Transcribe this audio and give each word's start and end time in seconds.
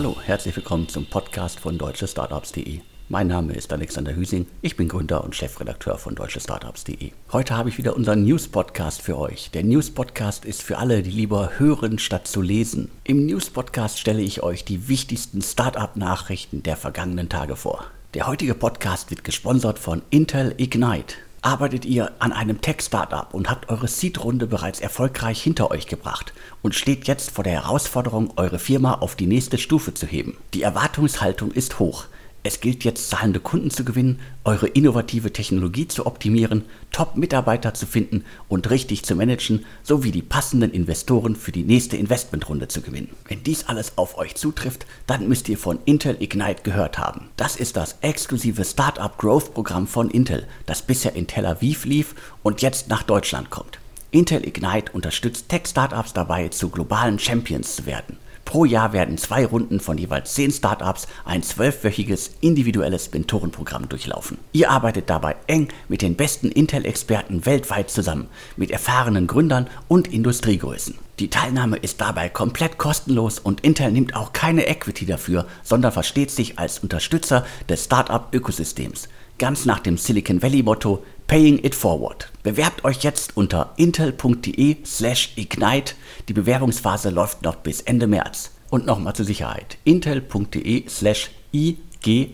Hallo, 0.00 0.16
herzlich 0.24 0.56
willkommen 0.56 0.88
zum 0.88 1.04
Podcast 1.04 1.60
von 1.60 1.76
deutschestartups.de. 1.76 2.80
Mein 3.10 3.26
Name 3.26 3.52
ist 3.52 3.70
Alexander 3.70 4.16
Hüsing, 4.16 4.46
ich 4.62 4.74
bin 4.74 4.88
Gründer 4.88 5.22
und 5.22 5.36
Chefredakteur 5.36 5.98
von 5.98 6.14
deutschestartups.de. 6.14 7.10
Heute 7.32 7.54
habe 7.54 7.68
ich 7.68 7.76
wieder 7.76 7.94
unseren 7.94 8.24
News-Podcast 8.24 9.02
für 9.02 9.18
euch. 9.18 9.50
Der 9.50 9.62
News-Podcast 9.62 10.46
ist 10.46 10.62
für 10.62 10.78
alle, 10.78 11.02
die 11.02 11.10
lieber 11.10 11.58
hören 11.58 11.98
statt 11.98 12.26
zu 12.26 12.40
lesen. 12.40 12.90
Im 13.04 13.26
News-Podcast 13.26 13.98
stelle 13.98 14.22
ich 14.22 14.42
euch 14.42 14.64
die 14.64 14.88
wichtigsten 14.88 15.42
Startup-Nachrichten 15.42 16.62
der 16.62 16.78
vergangenen 16.78 17.28
Tage 17.28 17.54
vor. 17.54 17.84
Der 18.14 18.26
heutige 18.26 18.54
Podcast 18.54 19.10
wird 19.10 19.22
gesponsert 19.22 19.78
von 19.78 20.00
Intel 20.08 20.54
Ignite. 20.56 21.16
Arbeitet 21.42 21.86
ihr 21.86 22.12
an 22.18 22.32
einem 22.32 22.60
Tech-Startup 22.60 23.32
und 23.32 23.48
habt 23.48 23.70
eure 23.70 23.88
Seed-Runde 23.88 24.46
bereits 24.46 24.78
erfolgreich 24.78 25.42
hinter 25.42 25.70
euch 25.70 25.86
gebracht 25.86 26.34
und 26.60 26.74
steht 26.74 27.06
jetzt 27.06 27.30
vor 27.30 27.44
der 27.44 27.54
Herausforderung, 27.54 28.34
eure 28.36 28.58
Firma 28.58 28.94
auf 28.94 29.16
die 29.16 29.26
nächste 29.26 29.56
Stufe 29.56 29.94
zu 29.94 30.06
heben? 30.06 30.36
Die 30.52 30.60
Erwartungshaltung 30.60 31.50
ist 31.50 31.78
hoch. 31.78 32.04
Es 32.42 32.60
gilt 32.60 32.84
jetzt 32.84 33.10
zahlende 33.10 33.38
Kunden 33.38 33.70
zu 33.70 33.84
gewinnen, 33.84 34.18
eure 34.44 34.66
innovative 34.66 35.30
Technologie 35.30 35.86
zu 35.88 36.06
optimieren, 36.06 36.64
Top-Mitarbeiter 36.90 37.74
zu 37.74 37.84
finden 37.84 38.24
und 38.48 38.70
richtig 38.70 39.04
zu 39.04 39.14
managen, 39.14 39.66
sowie 39.82 40.10
die 40.10 40.22
passenden 40.22 40.70
Investoren 40.70 41.36
für 41.36 41.52
die 41.52 41.64
nächste 41.64 41.98
Investmentrunde 41.98 42.68
zu 42.68 42.80
gewinnen. 42.80 43.10
Wenn 43.28 43.42
dies 43.42 43.64
alles 43.64 43.98
auf 43.98 44.16
euch 44.16 44.36
zutrifft, 44.36 44.86
dann 45.06 45.28
müsst 45.28 45.50
ihr 45.50 45.58
von 45.58 45.80
Intel 45.84 46.16
Ignite 46.18 46.62
gehört 46.62 46.96
haben. 46.96 47.28
Das 47.36 47.56
ist 47.56 47.76
das 47.76 47.96
exklusive 48.00 48.64
Startup 48.64 49.16
Growth 49.18 49.52
Programm 49.52 49.86
von 49.86 50.10
Intel, 50.10 50.46
das 50.64 50.80
bisher 50.80 51.14
in 51.14 51.26
Tel 51.26 51.44
Aviv 51.44 51.84
lief 51.84 52.14
und 52.42 52.62
jetzt 52.62 52.88
nach 52.88 53.02
Deutschland 53.02 53.50
kommt. 53.50 53.78
Intel 54.12 54.48
Ignite 54.48 54.92
unterstützt 54.92 55.50
Tech-Startups 55.50 56.14
dabei, 56.14 56.48
zu 56.48 56.70
globalen 56.70 57.18
Champions 57.18 57.76
zu 57.76 57.84
werden. 57.84 58.16
Pro 58.50 58.64
Jahr 58.64 58.92
werden 58.92 59.16
zwei 59.16 59.46
Runden 59.46 59.78
von 59.78 59.96
jeweils 59.96 60.34
zehn 60.34 60.50
Startups 60.50 61.06
ein 61.24 61.44
zwölfwöchiges 61.44 62.32
individuelles 62.40 63.12
Mentorenprogramm 63.12 63.88
durchlaufen. 63.88 64.38
Ihr 64.50 64.72
arbeitet 64.72 65.08
dabei 65.08 65.36
eng 65.46 65.68
mit 65.86 66.02
den 66.02 66.16
besten 66.16 66.50
Intel-Experten 66.50 67.46
weltweit 67.46 67.90
zusammen, 67.90 68.26
mit 68.56 68.72
erfahrenen 68.72 69.28
Gründern 69.28 69.70
und 69.86 70.12
Industriegrößen. 70.12 70.98
Die 71.20 71.30
Teilnahme 71.30 71.76
ist 71.76 72.00
dabei 72.00 72.28
komplett 72.28 72.76
kostenlos 72.76 73.38
und 73.38 73.60
Intel 73.60 73.92
nimmt 73.92 74.16
auch 74.16 74.32
keine 74.32 74.66
Equity 74.66 75.06
dafür, 75.06 75.46
sondern 75.62 75.92
versteht 75.92 76.32
sich 76.32 76.58
als 76.58 76.80
Unterstützer 76.80 77.46
des 77.68 77.84
Startup-Ökosystems. 77.84 79.08
Ganz 79.40 79.64
nach 79.64 79.80
dem 79.80 79.96
Silicon 79.96 80.42
Valley-Motto 80.42 81.02
Paying 81.26 81.64
It 81.64 81.74
Forward. 81.74 82.30
Bewerbt 82.42 82.84
euch 82.84 83.02
jetzt 83.02 83.38
unter 83.38 83.72
intel.de 83.78 84.76
slash 84.84 85.32
ignite. 85.36 85.94
Die 86.28 86.34
Bewerbungsphase 86.34 87.08
läuft 87.08 87.40
noch 87.40 87.56
bis 87.56 87.80
Ende 87.80 88.06
März. 88.06 88.50
Und 88.68 88.84
nochmal 88.84 89.14
zur 89.14 89.24
Sicherheit. 89.24 89.78
intel.de 89.84 90.86
slash 90.90 91.30
ignite. 91.52 92.28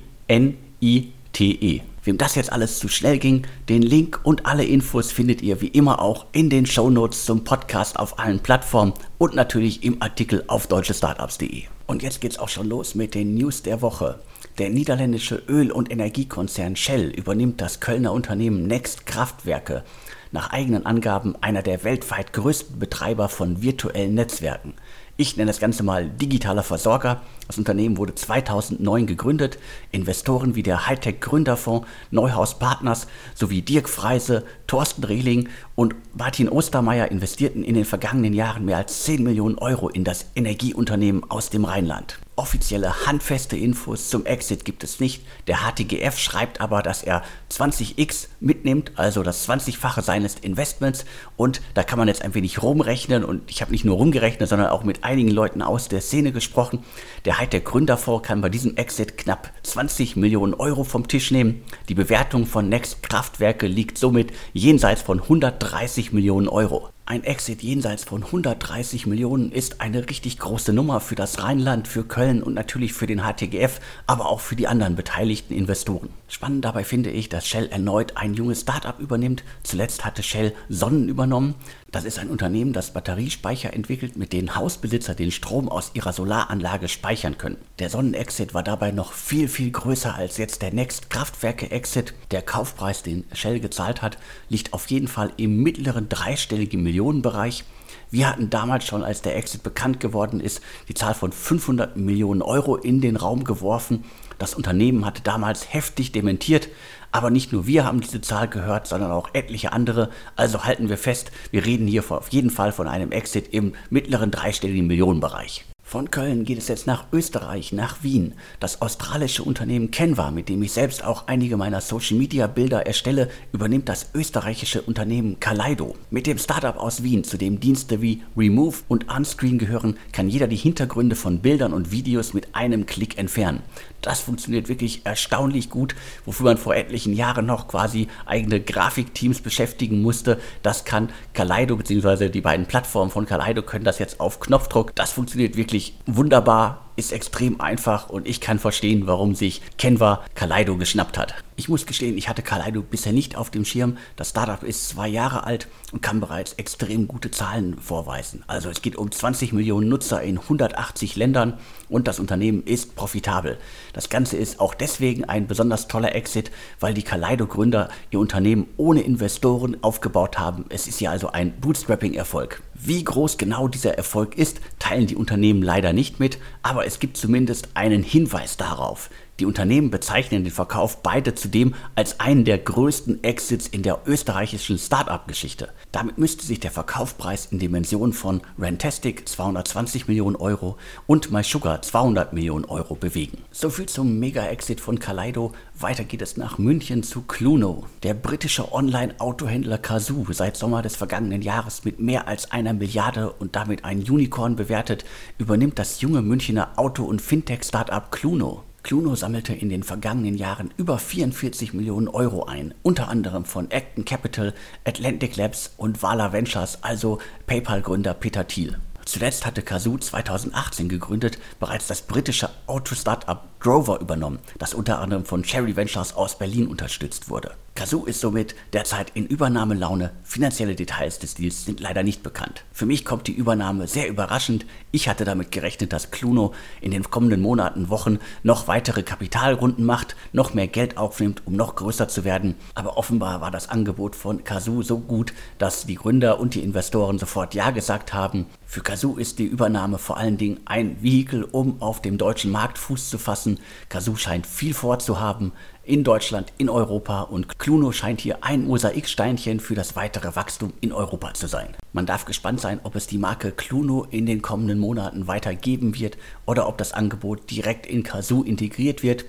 Wem 2.02 2.18
das 2.18 2.34
jetzt 2.34 2.50
alles 2.50 2.80
zu 2.80 2.88
schnell 2.88 3.18
ging, 3.18 3.46
den 3.68 3.82
Link 3.82 4.18
und 4.24 4.44
alle 4.44 4.64
Infos 4.64 5.12
findet 5.12 5.42
ihr 5.42 5.60
wie 5.60 5.68
immer 5.68 6.02
auch 6.02 6.26
in 6.32 6.50
den 6.50 6.66
Shownotes 6.66 7.24
zum 7.24 7.44
Podcast 7.44 8.00
auf 8.00 8.18
allen 8.18 8.40
Plattformen 8.40 8.94
und 9.18 9.36
natürlich 9.36 9.84
im 9.84 10.02
Artikel 10.02 10.42
auf 10.48 10.66
deutschestartups.de. 10.66 11.66
Und 11.86 12.02
jetzt 12.02 12.20
geht's 12.20 12.38
auch 12.38 12.48
schon 12.48 12.68
los 12.68 12.94
mit 12.94 13.14
den 13.14 13.34
News 13.34 13.62
der 13.62 13.80
Woche. 13.80 14.18
Der 14.58 14.70
niederländische 14.70 15.42
Öl- 15.48 15.70
und 15.70 15.90
Energiekonzern 15.90 16.74
Shell 16.74 17.10
übernimmt 17.10 17.60
das 17.60 17.80
Kölner 17.80 18.12
Unternehmen 18.12 18.66
Next 18.66 19.06
Kraftwerke, 19.06 19.84
nach 20.32 20.50
eigenen 20.50 20.84
Angaben 20.84 21.36
einer 21.40 21.62
der 21.62 21.84
weltweit 21.84 22.32
größten 22.32 22.78
Betreiber 22.78 23.28
von 23.28 23.62
virtuellen 23.62 24.14
Netzwerken. 24.14 24.74
Ich 25.18 25.38
nenne 25.38 25.48
das 25.48 25.60
Ganze 25.60 25.82
mal 25.82 26.10
digitaler 26.10 26.62
Versorger. 26.62 27.22
Das 27.46 27.56
Unternehmen 27.56 27.96
wurde 27.96 28.14
2009 28.14 29.06
gegründet. 29.06 29.58
Investoren 29.90 30.56
wie 30.56 30.62
der 30.62 30.86
Hightech 30.86 31.20
Gründerfonds, 31.20 31.86
Neuhaus 32.10 32.58
Partners 32.58 33.06
sowie 33.34 33.62
Dirk 33.62 33.88
Freise, 33.88 34.44
Thorsten 34.66 35.04
Rehling 35.04 35.48
und 35.74 35.94
Martin 36.12 36.50
Ostermeier 36.50 37.10
investierten 37.10 37.64
in 37.64 37.74
den 37.74 37.86
vergangenen 37.86 38.34
Jahren 38.34 38.66
mehr 38.66 38.76
als 38.76 39.04
10 39.04 39.22
Millionen 39.22 39.56
Euro 39.56 39.88
in 39.88 40.04
das 40.04 40.26
Energieunternehmen 40.34 41.24
aus 41.30 41.48
dem 41.48 41.64
Rheinland. 41.64 42.18
Offizielle 42.38 43.06
handfeste 43.06 43.56
Infos 43.56 44.10
zum 44.10 44.26
Exit 44.26 44.66
gibt 44.66 44.84
es 44.84 45.00
nicht. 45.00 45.24
Der 45.46 45.60
HTGF 45.60 46.18
schreibt 46.18 46.60
aber, 46.60 46.82
dass 46.82 47.02
er 47.02 47.22
20x 47.50 48.28
mitnimmt, 48.40 48.92
also 48.96 49.22
das 49.22 49.48
20-fache 49.48 50.02
seines 50.02 50.34
Investments. 50.34 51.06
Und 51.38 51.62
da 51.72 51.82
kann 51.82 51.98
man 51.98 52.08
jetzt 52.08 52.20
ein 52.20 52.34
wenig 52.34 52.62
rumrechnen. 52.62 53.24
Und 53.24 53.50
ich 53.50 53.62
habe 53.62 53.72
nicht 53.72 53.86
nur 53.86 53.96
rumgerechnet, 53.96 54.50
sondern 54.50 54.68
auch 54.68 54.84
mit 54.84 55.02
einigen 55.02 55.30
Leuten 55.30 55.62
aus 55.62 55.88
der 55.88 56.02
Szene 56.02 56.30
gesprochen. 56.30 56.84
Der 57.24 57.38
Hightech 57.38 57.64
Gründerfonds 57.64 58.28
kann 58.28 58.42
bei 58.42 58.50
diesem 58.50 58.76
Exit 58.76 59.16
knapp 59.16 59.50
20 59.62 60.16
Millionen 60.16 60.52
Euro 60.52 60.84
vom 60.84 61.08
Tisch 61.08 61.30
nehmen. 61.30 61.62
Die 61.88 61.94
Bewertung 61.94 62.44
von 62.44 62.68
Next 62.68 63.02
Kraftwerke 63.02 63.66
liegt 63.66 63.96
somit 63.96 64.32
jenseits 64.52 65.00
von 65.00 65.22
130 65.22 66.12
Millionen 66.12 66.48
Euro. 66.48 66.90
Ein 67.08 67.22
Exit 67.22 67.62
jenseits 67.62 68.02
von 68.02 68.24
130 68.24 69.06
Millionen 69.06 69.52
ist 69.52 69.80
eine 69.80 70.08
richtig 70.10 70.40
große 70.40 70.72
Nummer 70.72 71.00
für 71.00 71.14
das 71.14 71.40
Rheinland, 71.40 71.86
für 71.86 72.02
Köln 72.02 72.42
und 72.42 72.54
natürlich 72.54 72.94
für 72.94 73.06
den 73.06 73.20
HTGF, 73.20 73.78
aber 74.08 74.26
auch 74.26 74.40
für 74.40 74.56
die 74.56 74.66
anderen 74.66 74.96
beteiligten 74.96 75.54
Investoren. 75.54 76.08
Spannend 76.26 76.64
dabei 76.64 76.82
finde 76.82 77.10
ich, 77.10 77.28
dass 77.28 77.46
Shell 77.46 77.68
erneut 77.68 78.16
ein 78.16 78.34
junges 78.34 78.62
Startup 78.62 78.98
übernimmt. 78.98 79.44
Zuletzt 79.62 80.04
hatte 80.04 80.24
Shell 80.24 80.52
Sonnen 80.68 81.08
übernommen. 81.08 81.54
Das 81.96 82.04
ist 82.04 82.18
ein 82.18 82.28
Unternehmen, 82.28 82.74
das 82.74 82.90
Batteriespeicher 82.90 83.72
entwickelt, 83.72 84.18
mit 84.18 84.34
denen 84.34 84.54
Hausbesitzer 84.54 85.14
den 85.14 85.30
Strom 85.30 85.70
aus 85.70 85.92
ihrer 85.94 86.12
Solaranlage 86.12 86.88
speichern 86.88 87.38
können. 87.38 87.56
Der 87.78 87.88
Sonnenexit 87.88 88.52
war 88.52 88.62
dabei 88.62 88.90
noch 88.90 89.14
viel, 89.14 89.48
viel 89.48 89.70
größer 89.70 90.14
als 90.14 90.36
jetzt 90.36 90.60
der 90.60 90.74
Next 90.74 91.08
Kraftwerke-Exit. 91.08 92.12
Der 92.32 92.42
Kaufpreis, 92.42 93.02
den 93.02 93.24
Shell 93.32 93.60
gezahlt 93.60 94.02
hat, 94.02 94.18
liegt 94.50 94.74
auf 94.74 94.88
jeden 94.88 95.08
Fall 95.08 95.32
im 95.38 95.62
mittleren 95.62 96.10
dreistelligen 96.10 96.82
Millionenbereich. 96.82 97.64
Wir 98.10 98.28
hatten 98.28 98.50
damals 98.50 98.84
schon, 98.84 99.02
als 99.02 99.22
der 99.22 99.34
Exit 99.34 99.62
bekannt 99.62 99.98
geworden 99.98 100.40
ist, 100.40 100.60
die 100.90 100.94
Zahl 100.94 101.14
von 101.14 101.32
500 101.32 101.96
Millionen 101.96 102.42
Euro 102.42 102.76
in 102.76 103.00
den 103.00 103.16
Raum 103.16 103.44
geworfen. 103.44 104.04
Das 104.38 104.54
Unternehmen 104.54 105.06
hatte 105.06 105.22
damals 105.22 105.72
heftig 105.72 106.12
dementiert, 106.12 106.68
aber 107.12 107.30
nicht 107.30 107.52
nur 107.52 107.66
wir 107.66 107.84
haben 107.84 108.00
diese 108.00 108.20
Zahl 108.20 108.48
gehört, 108.48 108.86
sondern 108.86 109.10
auch 109.10 109.30
etliche 109.32 109.72
andere. 109.72 110.10
Also 110.34 110.64
halten 110.64 110.88
wir 110.88 110.98
fest, 110.98 111.32
wir 111.50 111.64
reden 111.64 111.86
hier 111.86 112.04
auf 112.08 112.28
jeden 112.28 112.50
Fall 112.50 112.72
von 112.72 112.88
einem 112.88 113.12
Exit 113.12 113.52
im 113.52 113.74
mittleren 113.90 114.30
dreistelligen 114.30 114.86
Millionenbereich. 114.86 115.64
Von 115.88 116.10
Köln 116.10 116.44
geht 116.44 116.58
es 116.58 116.66
jetzt 116.66 116.88
nach 116.88 117.04
Österreich, 117.12 117.70
nach 117.70 118.02
Wien. 118.02 118.34
Das 118.58 118.82
australische 118.82 119.44
Unternehmen 119.44 119.92
Canva, 119.92 120.32
mit 120.32 120.48
dem 120.48 120.60
ich 120.64 120.72
selbst 120.72 121.04
auch 121.04 121.28
einige 121.28 121.56
meiner 121.56 121.80
Social 121.80 122.16
Media 122.16 122.48
Bilder 122.48 122.88
erstelle, 122.88 123.30
übernimmt 123.52 123.88
das 123.88 124.10
österreichische 124.12 124.82
Unternehmen 124.82 125.38
Kaleido. 125.38 125.94
Mit 126.10 126.26
dem 126.26 126.38
Startup 126.38 126.76
aus 126.76 127.04
Wien, 127.04 127.22
zu 127.22 127.36
dem 127.36 127.60
Dienste 127.60 128.02
wie 128.02 128.24
Remove 128.36 128.78
und 128.88 129.08
Unscreen 129.16 129.58
gehören, 129.58 129.96
kann 130.10 130.28
jeder 130.28 130.48
die 130.48 130.56
Hintergründe 130.56 131.14
von 131.14 131.38
Bildern 131.38 131.72
und 131.72 131.92
Videos 131.92 132.34
mit 132.34 132.56
einem 132.56 132.86
Klick 132.86 133.16
entfernen. 133.16 133.62
Das 134.02 134.20
funktioniert 134.20 134.68
wirklich 134.68 135.02
erstaunlich 135.04 135.70
gut, 135.70 135.94
wofür 136.24 136.46
man 136.46 136.58
vor 136.58 136.74
etlichen 136.74 137.12
Jahren 137.12 137.46
noch 137.46 137.68
quasi 137.68 138.08
eigene 138.24 138.60
Grafikteams 138.60 139.40
beschäftigen 139.40 140.02
musste. 140.02 140.40
Das 140.62 140.84
kann 140.84 141.10
Kaleido 141.32 141.76
bzw. 141.76 142.28
die 142.28 142.40
beiden 142.40 142.66
Plattformen 142.66 143.10
von 143.10 143.26
Kaleido 143.26 143.62
können 143.62 143.84
das 143.84 143.98
jetzt 143.98 144.20
auf 144.20 144.40
Knopfdruck. 144.40 144.94
Das 144.94 145.12
funktioniert 145.12 145.56
wirklich 145.56 145.75
wunderbar 146.06 146.85
ist 146.96 147.12
extrem 147.12 147.60
einfach 147.60 148.08
und 148.08 148.26
ich 148.26 148.40
kann 148.40 148.58
verstehen, 148.58 149.06
warum 149.06 149.34
sich 149.34 149.62
Canva 149.78 150.24
Kaleido 150.34 150.76
geschnappt 150.76 151.18
hat. 151.18 151.34
Ich 151.58 151.70
muss 151.70 151.86
gestehen, 151.86 152.18
ich 152.18 152.28
hatte 152.28 152.42
Kaleido 152.42 152.82
bisher 152.82 153.12
nicht 153.12 153.36
auf 153.36 153.50
dem 153.50 153.64
Schirm. 153.64 153.96
Das 154.16 154.30
Startup 154.30 154.62
ist 154.62 154.90
zwei 154.90 155.08
Jahre 155.08 155.44
alt 155.44 155.68
und 155.92 156.02
kann 156.02 156.20
bereits 156.20 156.52
extrem 156.54 157.08
gute 157.08 157.30
Zahlen 157.30 157.78
vorweisen. 157.78 158.44
Also 158.46 158.68
es 158.68 158.82
geht 158.82 158.96
um 158.96 159.10
20 159.10 159.54
Millionen 159.54 159.88
Nutzer 159.88 160.20
in 160.22 160.38
180 160.38 161.16
Ländern 161.16 161.54
und 161.88 162.08
das 162.08 162.18
Unternehmen 162.20 162.62
ist 162.64 162.94
profitabel. 162.94 163.56
Das 163.94 164.10
Ganze 164.10 164.36
ist 164.36 164.60
auch 164.60 164.74
deswegen 164.74 165.24
ein 165.24 165.46
besonders 165.46 165.88
toller 165.88 166.14
Exit, 166.14 166.50
weil 166.78 166.92
die 166.92 167.02
Kaleido-Gründer 167.02 167.88
ihr 168.10 168.20
Unternehmen 168.20 168.68
ohne 168.76 169.00
Investoren 169.00 169.78
aufgebaut 169.82 170.38
haben. 170.38 170.66
Es 170.68 170.86
ist 170.86 171.00
ja 171.00 171.10
also 171.10 171.28
ein 171.28 171.58
Bootstrapping-Erfolg. 171.60 172.62
Wie 172.74 173.02
groß 173.02 173.38
genau 173.38 173.68
dieser 173.68 173.96
Erfolg 173.96 174.36
ist, 174.36 174.60
teilen 174.78 175.06
die 175.06 175.16
Unternehmen 175.16 175.62
leider 175.62 175.94
nicht 175.94 176.20
mit, 176.20 176.38
aber 176.62 176.84
es 176.86 177.00
gibt 177.00 177.16
zumindest 177.16 177.68
einen 177.74 178.04
Hinweis 178.04 178.56
darauf. 178.56 179.10
Die 179.38 179.44
Unternehmen 179.44 179.90
bezeichnen 179.90 180.44
den 180.44 180.52
Verkauf 180.52 181.02
beide 181.02 181.34
zudem 181.34 181.74
als 181.94 182.20
einen 182.20 182.46
der 182.46 182.56
größten 182.56 183.22
Exits 183.22 183.66
in 183.66 183.82
der 183.82 184.00
österreichischen 184.06 184.78
Start-up-Geschichte. 184.78 185.68
Damit 185.92 186.16
müsste 186.16 186.46
sich 186.46 186.58
der 186.58 186.70
Verkaufspreis 186.70 187.46
in 187.46 187.58
Dimensionen 187.58 188.14
von 188.14 188.40
Rantastic 188.58 189.28
220 189.28 190.08
Millionen 190.08 190.36
Euro 190.36 190.78
und 191.06 191.30
MySugar 191.30 191.82
200 191.82 192.32
Millionen 192.32 192.64
Euro 192.64 192.94
bewegen. 192.94 193.42
Soviel 193.50 193.86
zum 193.86 194.18
Mega-Exit 194.18 194.80
von 194.80 194.98
Kaleido. 194.98 195.52
Weiter 195.78 196.04
geht 196.04 196.22
es 196.22 196.38
nach 196.38 196.56
München 196.56 197.02
zu 197.02 197.20
Cluno. 197.20 197.84
Der 198.04 198.14
britische 198.14 198.72
Online-Autohändler 198.72 199.76
Kazoo, 199.76 200.24
seit 200.30 200.56
Sommer 200.56 200.80
des 200.80 200.96
vergangenen 200.96 201.42
Jahres 201.42 201.84
mit 201.84 202.00
mehr 202.00 202.26
als 202.26 202.52
einer 202.52 202.72
Milliarde 202.72 203.32
und 203.32 203.54
damit 203.54 203.84
ein 203.84 203.98
Unicorn 203.98 204.56
bewertet, 204.56 205.04
übernimmt 205.36 205.78
das 205.78 206.00
junge 206.00 206.22
Münchner 206.22 206.70
Auto- 206.76 207.04
und 207.04 207.20
Fintech-Startup 207.20 208.10
Cluno. 208.10 208.65
Cluno 208.86 209.16
sammelte 209.16 209.52
in 209.52 209.68
den 209.68 209.82
vergangenen 209.82 210.36
Jahren 210.36 210.72
über 210.76 211.00
44 211.00 211.74
Millionen 211.74 212.06
Euro 212.06 212.44
ein, 212.44 212.72
unter 212.84 213.08
anderem 213.08 213.44
von 213.44 213.68
Acton 213.72 214.04
Capital, 214.04 214.54
Atlantic 214.84 215.34
Labs 215.34 215.72
und 215.76 216.04
Vala 216.04 216.32
Ventures, 216.32 216.84
also 216.84 217.18
PayPal-Gründer 217.48 218.14
Peter 218.14 218.46
Thiel. 218.46 218.78
Zuletzt 219.04 219.44
hatte 219.44 219.62
Kazoo 219.62 219.98
2018 219.98 220.88
gegründet 220.88 221.38
bereits 221.58 221.88
das 221.88 222.02
britische 222.02 222.48
Auto-Startup 222.68 223.55
Grover 223.66 223.98
übernommen, 223.98 224.38
das 224.60 224.74
unter 224.74 225.00
anderem 225.00 225.24
von 225.24 225.42
Cherry 225.42 225.74
Ventures 225.74 226.14
aus 226.14 226.38
Berlin 226.38 226.68
unterstützt 226.68 227.30
wurde. 227.30 227.56
Kazoo 227.74 228.06
ist 228.06 228.20
somit 228.20 228.54
derzeit 228.72 229.10
in 229.12 229.26
Übernahmelaune. 229.26 230.12
Finanzielle 230.22 230.74
Details 230.74 231.18
des 231.18 231.34
Deals 231.34 231.66
sind 231.66 231.80
leider 231.80 232.02
nicht 232.02 232.22
bekannt. 232.22 232.64
Für 232.72 232.86
mich 232.86 233.04
kommt 233.04 233.26
die 233.26 233.34
Übernahme 233.34 233.86
sehr 233.86 234.08
überraschend. 234.08 234.64
Ich 234.92 235.10
hatte 235.10 235.26
damit 235.26 235.52
gerechnet, 235.52 235.92
dass 235.92 236.10
Cluno 236.10 236.54
in 236.80 236.90
den 236.90 237.10
kommenden 237.10 237.42
Monaten, 237.42 237.90
Wochen 237.90 238.18
noch 238.42 238.66
weitere 238.66 239.02
Kapitalrunden 239.02 239.84
macht, 239.84 240.16
noch 240.32 240.54
mehr 240.54 240.68
Geld 240.68 240.96
aufnimmt, 240.96 241.42
um 241.44 241.52
noch 241.52 241.74
größer 241.74 242.08
zu 242.08 242.24
werden. 242.24 242.54
Aber 242.74 242.96
offenbar 242.96 243.42
war 243.42 243.50
das 243.50 243.68
Angebot 243.68 244.16
von 244.16 244.42
Kazoo 244.42 244.82
so 244.82 244.98
gut, 244.98 245.34
dass 245.58 245.84
die 245.84 245.96
Gründer 245.96 246.40
und 246.40 246.54
die 246.54 246.62
Investoren 246.62 247.18
sofort 247.18 247.54
Ja 247.54 247.72
gesagt 247.72 248.14
haben. 248.14 248.46
Für 248.64 248.80
Kazoo 248.80 249.16
ist 249.16 249.38
die 249.38 249.44
Übernahme 249.44 249.98
vor 249.98 250.16
allen 250.16 250.38
Dingen 250.38 250.60
ein 250.64 251.02
Vehikel, 251.02 251.44
um 251.44 251.82
auf 251.82 252.00
dem 252.00 252.16
deutschen 252.16 252.50
Markt 252.50 252.78
Fuß 252.78 253.10
zu 253.10 253.18
fassen. 253.18 253.55
Kazoo 253.88 254.16
scheint 254.16 254.46
viel 254.46 254.74
vorzuhaben 254.74 255.52
in 255.82 256.02
Deutschland, 256.02 256.52
in 256.58 256.68
Europa 256.68 257.22
und 257.22 257.58
Cluno 257.58 257.92
scheint 257.92 258.20
hier 258.20 258.42
ein 258.42 258.66
Mosaiksteinchen 258.66 259.60
für 259.60 259.74
das 259.74 259.94
weitere 259.94 260.34
Wachstum 260.34 260.72
in 260.80 260.92
Europa 260.92 261.34
zu 261.34 261.46
sein. 261.46 261.76
Man 261.92 262.06
darf 262.06 262.24
gespannt 262.24 262.60
sein, 262.60 262.80
ob 262.82 262.96
es 262.96 263.06
die 263.06 263.18
Marke 263.18 263.52
Cluno 263.52 264.04
in 264.10 264.26
den 264.26 264.42
kommenden 264.42 264.78
Monaten 264.78 265.28
weiter 265.28 265.54
geben 265.54 265.96
wird 265.96 266.18
oder 266.44 266.66
ob 266.68 266.78
das 266.78 266.92
Angebot 266.92 267.50
direkt 267.50 267.86
in 267.86 268.02
Kazoo 268.02 268.42
integriert 268.42 269.02
wird. 269.02 269.24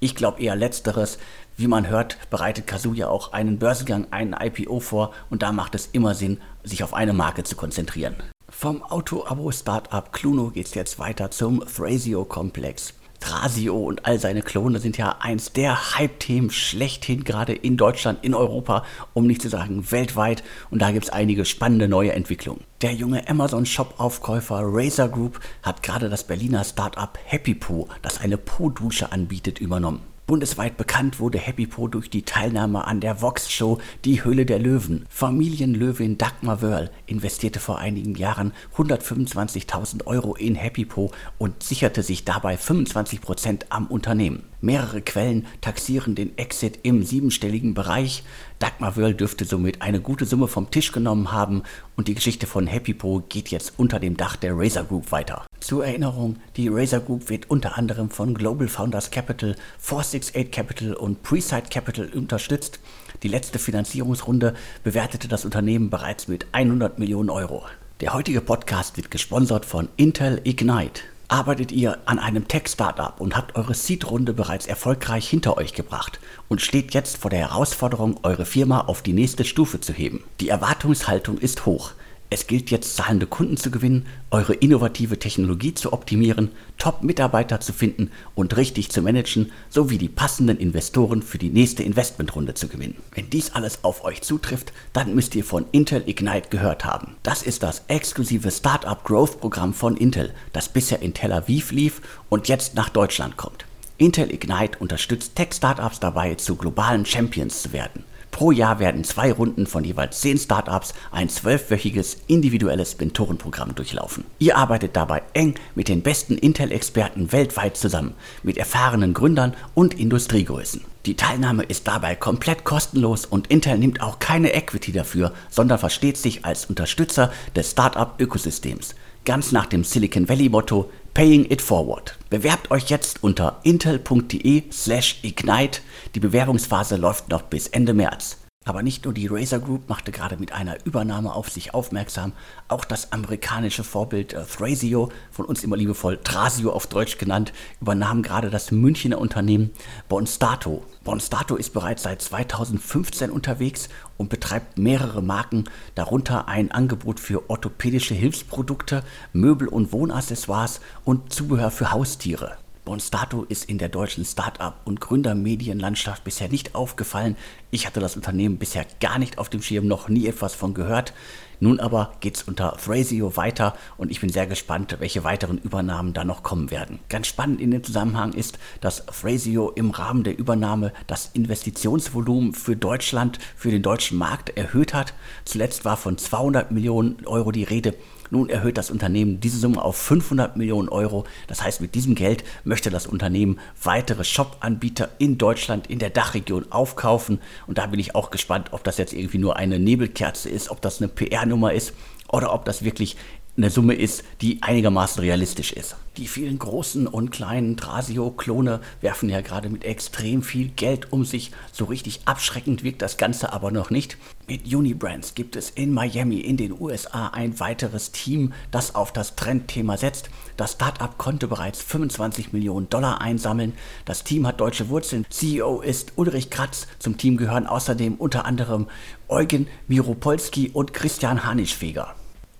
Ich 0.00 0.14
glaube 0.14 0.40
eher 0.40 0.56
letzteres. 0.56 1.18
Wie 1.56 1.66
man 1.66 1.88
hört, 1.88 2.18
bereitet 2.30 2.66
Kazoo 2.66 2.94
ja 2.94 3.08
auch 3.08 3.32
einen 3.32 3.58
Börsengang, 3.58 4.06
einen 4.12 4.32
IPO 4.32 4.80
vor 4.80 5.12
und 5.28 5.42
da 5.42 5.52
macht 5.52 5.74
es 5.74 5.88
immer 5.92 6.14
Sinn, 6.14 6.40
sich 6.62 6.84
auf 6.84 6.94
eine 6.94 7.12
Marke 7.12 7.42
zu 7.42 7.56
konzentrieren. 7.56 8.14
Vom 8.48 8.82
Auto-Abo-Startup 8.82 10.12
Cluno 10.12 10.50
geht 10.50 10.66
es 10.66 10.74
jetzt 10.74 10.98
weiter 10.98 11.30
zum 11.30 11.60
Thrasio-Komplex. 11.60 12.94
Trasio 13.20 13.76
und 13.76 14.06
all 14.06 14.18
seine 14.18 14.42
Klone 14.42 14.78
sind 14.78 14.96
ja 14.96 15.16
eins 15.20 15.52
der 15.52 15.96
Hype-Themen 15.96 16.50
schlechthin, 16.50 17.24
gerade 17.24 17.52
in 17.52 17.76
Deutschland, 17.76 18.20
in 18.22 18.34
Europa, 18.34 18.84
um 19.14 19.26
nicht 19.26 19.42
zu 19.42 19.48
sagen 19.48 19.90
weltweit. 19.90 20.42
Und 20.70 20.80
da 20.80 20.90
gibt 20.90 21.04
es 21.04 21.10
einige 21.10 21.44
spannende 21.44 21.88
neue 21.88 22.12
Entwicklungen. 22.12 22.64
Der 22.82 22.92
junge 22.92 23.28
Amazon-Shop-Aufkäufer 23.28 24.60
Razer 24.62 25.08
Group 25.08 25.40
hat 25.62 25.82
gerade 25.82 26.08
das 26.08 26.24
Berliner 26.24 26.64
Startup 26.64 27.18
Happy 27.24 27.54
Po, 27.54 27.88
das 28.02 28.20
eine 28.20 28.38
Po-Dusche 28.38 29.12
anbietet, 29.12 29.58
übernommen. 29.58 30.00
Bundesweit 30.28 30.76
bekannt 30.76 31.20
wurde 31.20 31.38
Happy 31.38 31.66
Po 31.66 31.88
durch 31.88 32.10
die 32.10 32.20
Teilnahme 32.20 32.86
an 32.86 33.00
der 33.00 33.22
Vox-Show 33.22 33.78
Die 34.04 34.24
Höhle 34.24 34.44
der 34.44 34.58
Löwen. 34.58 35.06
Familienlöwin 35.08 36.18
Dagmar 36.18 36.60
Wörl 36.60 36.90
investierte 37.06 37.60
vor 37.60 37.78
einigen 37.78 38.14
Jahren 38.14 38.52
125.000 38.76 40.06
Euro 40.06 40.34
in 40.34 40.54
Happy 40.54 40.84
Po 40.84 41.12
und 41.38 41.62
sicherte 41.62 42.02
sich 42.02 42.26
dabei 42.26 42.58
25 42.58 43.22
Prozent 43.22 43.66
am 43.70 43.86
Unternehmen. 43.86 44.44
Mehrere 44.60 45.02
Quellen 45.02 45.46
taxieren 45.60 46.16
den 46.16 46.36
Exit 46.36 46.80
im 46.82 47.04
siebenstelligen 47.04 47.74
Bereich. 47.74 48.24
Dagmar 48.58 48.96
Wörl 48.96 49.14
dürfte 49.14 49.44
somit 49.44 49.82
eine 49.82 50.00
gute 50.00 50.24
Summe 50.24 50.48
vom 50.48 50.70
Tisch 50.72 50.90
genommen 50.90 51.30
haben 51.30 51.62
und 51.96 52.08
die 52.08 52.14
Geschichte 52.14 52.48
von 52.48 52.66
Happy 52.66 52.92
Po 52.92 53.22
geht 53.28 53.50
jetzt 53.50 53.74
unter 53.76 54.00
dem 54.00 54.16
Dach 54.16 54.34
der 54.34 54.58
Razer 54.58 54.82
Group 54.82 55.12
weiter. 55.12 55.46
Zur 55.60 55.86
Erinnerung, 55.86 56.36
die 56.56 56.66
Razer 56.68 56.98
Group 56.98 57.30
wird 57.30 57.48
unter 57.50 57.78
anderem 57.78 58.10
von 58.10 58.34
Global 58.34 58.66
Founders 58.66 59.12
Capital, 59.12 59.54
468 59.78 60.50
Capital 60.50 60.94
und 60.94 61.22
Preside 61.22 61.68
Capital 61.70 62.08
unterstützt. 62.08 62.80
Die 63.22 63.28
letzte 63.28 63.60
Finanzierungsrunde 63.60 64.54
bewertete 64.82 65.28
das 65.28 65.44
Unternehmen 65.44 65.88
bereits 65.88 66.26
mit 66.26 66.46
100 66.50 66.98
Millionen 66.98 67.30
Euro. 67.30 67.64
Der 68.00 68.12
heutige 68.12 68.40
Podcast 68.40 68.96
wird 68.96 69.10
gesponsert 69.10 69.64
von 69.64 69.88
Intel 69.96 70.40
Ignite. 70.42 71.02
Arbeitet 71.30 71.72
ihr 71.72 71.98
an 72.06 72.18
einem 72.18 72.48
Tech-Startup 72.48 73.20
und 73.20 73.36
habt 73.36 73.54
eure 73.54 73.74
Seed-Runde 73.74 74.32
bereits 74.32 74.66
erfolgreich 74.66 75.28
hinter 75.28 75.58
euch 75.58 75.74
gebracht 75.74 76.20
und 76.48 76.62
steht 76.62 76.94
jetzt 76.94 77.18
vor 77.18 77.30
der 77.30 77.40
Herausforderung, 77.40 78.20
eure 78.22 78.46
Firma 78.46 78.80
auf 78.80 79.02
die 79.02 79.12
nächste 79.12 79.44
Stufe 79.44 79.78
zu 79.78 79.92
heben? 79.92 80.24
Die 80.40 80.48
Erwartungshaltung 80.48 81.36
ist 81.36 81.66
hoch. 81.66 81.92
Es 82.30 82.46
gilt 82.46 82.70
jetzt, 82.70 82.94
zahlende 82.94 83.26
Kunden 83.26 83.56
zu 83.56 83.70
gewinnen, 83.70 84.04
eure 84.30 84.52
innovative 84.52 85.18
Technologie 85.18 85.72
zu 85.72 85.94
optimieren, 85.94 86.50
Top-Mitarbeiter 86.76 87.60
zu 87.60 87.72
finden 87.72 88.10
und 88.34 88.54
richtig 88.58 88.90
zu 88.90 89.00
managen, 89.00 89.50
sowie 89.70 89.96
die 89.96 90.10
passenden 90.10 90.58
Investoren 90.58 91.22
für 91.22 91.38
die 91.38 91.48
nächste 91.48 91.82
Investmentrunde 91.82 92.52
zu 92.52 92.68
gewinnen. 92.68 92.96
Wenn 93.14 93.30
dies 93.30 93.52
alles 93.52 93.82
auf 93.82 94.04
euch 94.04 94.20
zutrifft, 94.20 94.74
dann 94.92 95.14
müsst 95.14 95.34
ihr 95.36 95.44
von 95.44 95.64
Intel 95.72 96.02
Ignite 96.06 96.50
gehört 96.50 96.84
haben. 96.84 97.16
Das 97.22 97.42
ist 97.42 97.62
das 97.62 97.84
exklusive 97.88 98.50
Startup 98.50 99.02
Growth 99.04 99.40
Programm 99.40 99.72
von 99.72 99.96
Intel, 99.96 100.34
das 100.52 100.68
bisher 100.68 101.00
in 101.00 101.14
Tel 101.14 101.32
Aviv 101.32 101.72
lief 101.72 102.02
und 102.28 102.46
jetzt 102.48 102.74
nach 102.74 102.90
Deutschland 102.90 103.38
kommt. 103.38 103.64
Intel 103.96 104.30
Ignite 104.30 104.78
unterstützt 104.78 105.34
Tech-Startups 105.34 105.98
dabei, 105.98 106.34
zu 106.34 106.56
globalen 106.56 107.06
Champions 107.06 107.62
zu 107.62 107.72
werden. 107.72 108.04
Pro 108.38 108.52
Jahr 108.52 108.78
werden 108.78 109.02
zwei 109.02 109.32
Runden 109.32 109.66
von 109.66 109.82
jeweils 109.82 110.20
zehn 110.20 110.38
Startups 110.38 110.94
ein 111.10 111.28
zwölfwöchiges 111.28 112.18
individuelles 112.28 112.96
Mentorenprogramm 112.96 113.74
durchlaufen. 113.74 114.24
Ihr 114.38 114.56
arbeitet 114.56 114.94
dabei 114.94 115.24
eng 115.32 115.56
mit 115.74 115.88
den 115.88 116.02
besten 116.02 116.38
Intel-Experten 116.38 117.32
weltweit 117.32 117.76
zusammen, 117.76 118.14
mit 118.44 118.56
erfahrenen 118.56 119.12
Gründern 119.12 119.56
und 119.74 119.98
Industriegrößen. 119.98 120.84
Die 121.04 121.16
Teilnahme 121.16 121.64
ist 121.64 121.88
dabei 121.88 122.14
komplett 122.14 122.62
kostenlos 122.62 123.26
und 123.26 123.48
Intel 123.48 123.76
nimmt 123.76 124.00
auch 124.02 124.20
keine 124.20 124.54
Equity 124.54 124.92
dafür, 124.92 125.32
sondern 125.50 125.80
versteht 125.80 126.16
sich 126.16 126.44
als 126.44 126.66
Unterstützer 126.66 127.32
des 127.56 127.72
Startup-Ökosystems. 127.72 128.94
Ganz 129.24 129.52
nach 129.52 129.66
dem 129.66 129.84
Silicon 129.84 130.28
Valley-Motto 130.28 130.90
Paying 131.14 131.50
It 131.50 131.60
Forward. 131.60 132.18
Bewerbt 132.30 132.70
euch 132.70 132.88
jetzt 132.90 133.22
unter 133.22 133.60
intel.de 133.62 134.64
slash 134.70 135.18
ignite. 135.22 135.80
Die 136.14 136.20
Bewerbungsphase 136.20 136.96
läuft 136.96 137.28
noch 137.28 137.42
bis 137.42 137.66
Ende 137.66 137.92
März. 137.92 138.38
Aber 138.68 138.82
nicht 138.82 139.06
nur 139.06 139.14
die 139.14 139.26
Razer 139.26 139.60
Group 139.60 139.88
machte 139.88 140.12
gerade 140.12 140.36
mit 140.36 140.52
einer 140.52 140.76
Übernahme 140.84 141.34
auf 141.34 141.48
sich 141.48 141.72
aufmerksam, 141.72 142.34
auch 142.68 142.84
das 142.84 143.12
amerikanische 143.12 143.82
Vorbild 143.82 144.34
äh, 144.34 144.44
Thrasio, 144.44 145.08
von 145.30 145.46
uns 145.46 145.64
immer 145.64 145.76
liebevoll 145.76 146.18
Trasio 146.18 146.72
auf 146.72 146.86
Deutsch 146.86 147.16
genannt, 147.16 147.54
übernahm 147.80 148.22
gerade 148.22 148.50
das 148.50 148.70
Münchner 148.70 149.18
Unternehmen 149.18 149.70
Bonstato. 150.10 150.84
Bonstato 151.08 151.56
ist 151.56 151.72
bereits 151.72 152.02
seit 152.02 152.20
2015 152.20 153.30
unterwegs 153.30 153.88
und 154.18 154.28
betreibt 154.28 154.76
mehrere 154.76 155.22
Marken, 155.22 155.64
darunter 155.94 156.48
ein 156.48 156.70
Angebot 156.70 157.18
für 157.18 157.48
orthopädische 157.48 158.12
Hilfsprodukte, 158.12 159.02
Möbel- 159.32 159.68
und 159.68 159.90
Wohnaccessoires 159.90 160.82
und 161.06 161.32
Zubehör 161.32 161.70
für 161.70 161.92
Haustiere. 161.92 162.58
Bonstato 162.84 163.44
ist 163.44 163.70
in 163.70 163.78
der 163.78 163.88
deutschen 163.88 164.26
Start-up- 164.26 164.82
und 164.84 165.00
Gründermedienlandschaft 165.00 166.24
bisher 166.24 166.50
nicht 166.50 166.74
aufgefallen. 166.74 167.36
Ich 167.70 167.86
hatte 167.86 168.00
das 168.00 168.14
Unternehmen 168.14 168.58
bisher 168.58 168.84
gar 169.00 169.18
nicht 169.18 169.38
auf 169.38 169.48
dem 169.48 169.62
Schirm, 169.62 169.86
noch 169.86 170.10
nie 170.10 170.26
etwas 170.26 170.54
von 170.54 170.74
gehört. 170.74 171.14
Nun 171.60 171.80
aber 171.80 172.12
geht 172.20 172.36
es 172.36 172.42
unter 172.44 172.76
Thrasio 172.76 173.36
weiter 173.36 173.74
und 173.96 174.10
ich 174.10 174.20
bin 174.20 174.30
sehr 174.30 174.46
gespannt, 174.46 174.96
welche 175.00 175.24
weiteren 175.24 175.58
Übernahmen 175.58 176.12
da 176.12 176.24
noch 176.24 176.42
kommen 176.42 176.70
werden. 176.70 177.00
Ganz 177.08 177.26
spannend 177.26 177.60
in 177.60 177.72
dem 177.72 177.82
Zusammenhang 177.82 178.32
ist, 178.32 178.58
dass 178.80 179.04
Thrasio 179.06 179.70
im 179.70 179.90
Rahmen 179.90 180.22
der 180.22 180.38
Übernahme 180.38 180.92
das 181.06 181.30
Investitionsvolumen 181.34 182.54
für 182.54 182.76
Deutschland, 182.76 183.38
für 183.56 183.70
den 183.70 183.82
deutschen 183.82 184.18
Markt 184.18 184.56
erhöht 184.56 184.94
hat. 184.94 185.14
Zuletzt 185.44 185.84
war 185.84 185.96
von 185.96 186.16
200 186.16 186.70
Millionen 186.70 187.26
Euro 187.26 187.50
die 187.50 187.64
Rede. 187.64 187.94
Nun 188.30 188.50
erhöht 188.50 188.76
das 188.76 188.90
Unternehmen 188.90 189.40
diese 189.40 189.58
Summe 189.58 189.82
auf 189.82 189.96
500 189.96 190.56
Millionen 190.56 190.88
Euro. 190.88 191.24
Das 191.46 191.62
heißt, 191.62 191.80
mit 191.80 191.94
diesem 191.94 192.14
Geld 192.14 192.44
möchte 192.64 192.90
das 192.90 193.06
Unternehmen 193.06 193.58
weitere 193.82 194.24
Shop-Anbieter 194.24 195.08
in 195.18 195.38
Deutschland, 195.38 195.86
in 195.88 195.98
der 195.98 196.10
Dachregion 196.10 196.70
aufkaufen. 196.70 197.40
Und 197.66 197.78
da 197.78 197.86
bin 197.86 198.00
ich 198.00 198.14
auch 198.14 198.30
gespannt, 198.30 198.68
ob 198.72 198.84
das 198.84 198.98
jetzt 198.98 199.12
irgendwie 199.12 199.38
nur 199.38 199.56
eine 199.56 199.78
Nebelkerze 199.78 200.48
ist, 200.50 200.70
ob 200.70 200.82
das 200.82 201.00
eine 201.00 201.08
PR-Nummer 201.48 201.72
ist 201.72 201.94
oder 202.30 202.52
ob 202.52 202.64
das 202.64 202.84
wirklich 202.84 203.16
eine 203.58 203.70
Summe 203.70 203.94
ist, 203.94 204.22
die 204.40 204.62
einigermaßen 204.62 205.20
realistisch 205.20 205.72
ist. 205.72 205.96
Die 206.16 206.28
vielen 206.28 206.60
großen 206.60 207.08
und 207.08 207.30
kleinen 207.30 207.76
Trasio-Klone 207.76 208.80
werfen 209.00 209.28
ja 209.28 209.40
gerade 209.40 209.68
mit 209.68 209.84
extrem 209.84 210.42
viel 210.42 210.68
Geld 210.68 211.12
um 211.12 211.24
sich. 211.24 211.50
So 211.72 211.84
richtig 211.84 212.20
abschreckend 212.24 212.84
wirkt 212.84 213.02
das 213.02 213.16
Ganze 213.16 213.52
aber 213.52 213.72
noch 213.72 213.90
nicht. 213.90 214.16
Mit 214.46 214.72
Unibrands 214.72 215.34
gibt 215.34 215.56
es 215.56 215.70
in 215.70 215.92
Miami 215.92 216.38
in 216.38 216.56
den 216.56 216.72
USA 216.80 217.28
ein 217.28 217.58
weiteres 217.58 218.12
Team, 218.12 218.52
das 218.70 218.94
auf 218.94 219.12
das 219.12 219.34
Trendthema 219.34 219.96
setzt. 219.96 220.30
Das 220.56 220.72
Startup 220.72 221.18
konnte 221.18 221.48
bereits 221.48 221.82
25 221.82 222.52
Millionen 222.52 222.88
Dollar 222.88 223.20
einsammeln. 223.20 223.72
Das 224.04 224.22
Team 224.22 224.46
hat 224.46 224.60
deutsche 224.60 224.88
Wurzeln. 224.88 225.26
CEO 225.30 225.80
ist 225.80 226.12
Ulrich 226.14 226.50
Kratz. 226.50 226.86
Zum 227.00 227.18
Team 227.18 227.36
gehören 227.36 227.66
außerdem 227.66 228.14
unter 228.14 228.44
anderem 228.44 228.86
Eugen 229.28 229.66
Miropolski 229.88 230.70
und 230.72 230.94
Christian 230.94 231.44
Hanischfeger. 231.44 232.14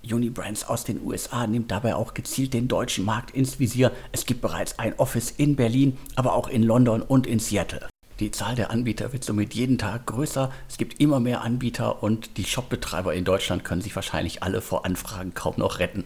Unibrands 0.05 0.65
aus 0.65 0.85
den 0.85 1.05
USA 1.05 1.47
nimmt 1.47 1.71
dabei 1.71 1.95
auch 1.95 2.15
gezielt 2.15 2.55
den 2.55 2.69
deutschen 2.69 3.05
Markt 3.05 3.33
ins 3.33 3.59
Visier. 3.59 3.93
Es 4.13 4.27
gibt 4.27 4.41
bereits 4.41 4.79
ein 4.79 4.99
Office 4.99 5.31
in 5.31 5.57
Berlin, 5.57 5.99
aber 6.17 6.35
auch 6.35 6.49
in 6.49 6.63
London 6.63 7.03
und 7.03 7.27
in 7.27 7.39
Seattle. 7.39 7.89
Die 8.21 8.33
Zahl 8.33 8.57
der 8.57 8.71
Anbieter 8.71 9.13
wird 9.13 9.23
somit 9.23 9.55
jeden 9.55 9.79
Tag 9.79 10.07
größer. 10.07 10.51
Es 10.69 10.77
gibt 10.77 11.01
immer 11.01 11.21
mehr 11.21 11.43
Anbieter 11.43 12.03
und 12.03 12.37
die 12.37 12.45
Shopbetreiber 12.45 13.15
in 13.15 13.25
Deutschland 13.25 13.65
können 13.65 13.81
sich 13.81 13.95
wahrscheinlich 13.95 14.43
alle 14.43 14.61
vor 14.61 14.85
Anfragen 14.85 15.35
kaum 15.35 15.55
noch 15.57 15.79
retten. 15.79 16.05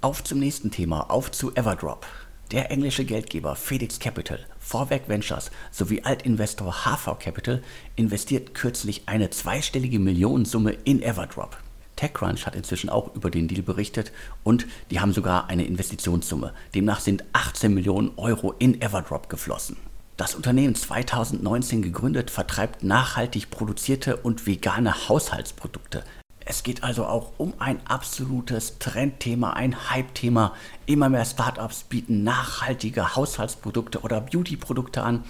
Auf 0.00 0.22
zum 0.22 0.38
nächsten 0.38 0.70
Thema, 0.70 1.10
auf 1.10 1.32
zu 1.32 1.54
Everdrop. 1.56 2.06
Der 2.52 2.70
englische 2.70 3.04
Geldgeber 3.04 3.56
Felix 3.56 3.98
Capital, 3.98 4.40
Vorwerk 4.58 5.08
Ventures 5.08 5.50
sowie 5.70 6.02
Altinvestor 6.02 6.84
HV 6.84 7.18
Capital 7.18 7.62
investiert 7.96 8.54
kürzlich 8.54 9.02
eine 9.06 9.30
zweistellige 9.30 9.98
Millionensumme 9.98 10.72
in 10.84 11.02
Everdrop. 11.02 11.56
TechCrunch 12.00 12.46
hat 12.46 12.56
inzwischen 12.56 12.88
auch 12.88 13.14
über 13.14 13.30
den 13.30 13.46
Deal 13.46 13.62
berichtet 13.62 14.12
und 14.42 14.66
die 14.90 15.00
haben 15.00 15.12
sogar 15.12 15.48
eine 15.48 15.64
Investitionssumme. 15.64 16.54
Demnach 16.74 17.00
sind 17.00 17.24
18 17.32 17.72
Millionen 17.74 18.12
Euro 18.16 18.52
in 18.58 18.80
Everdrop 18.80 19.28
geflossen. 19.28 19.76
Das 20.16 20.34
Unternehmen 20.34 20.74
2019 20.74 21.82
gegründet 21.82 22.30
vertreibt 22.30 22.82
nachhaltig 22.82 23.50
produzierte 23.50 24.16
und 24.16 24.46
vegane 24.46 25.08
Haushaltsprodukte. 25.08 26.04
Es 26.44 26.62
geht 26.62 26.82
also 26.82 27.04
auch 27.04 27.32
um 27.38 27.54
ein 27.58 27.80
absolutes 27.86 28.78
Trendthema, 28.78 29.50
ein 29.50 29.90
Hype-Thema. 29.90 30.54
Immer 30.86 31.08
mehr 31.08 31.24
Startups 31.24 31.84
bieten 31.84 32.24
nachhaltige 32.24 33.14
Haushaltsprodukte 33.14 34.00
oder 34.00 34.20
Beauty-Produkte 34.20 35.02
an. 35.02 35.24